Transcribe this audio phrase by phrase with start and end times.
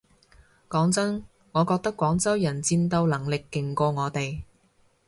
[0.67, 4.41] 講真我覺得廣州人戰鬥能力勁過我哋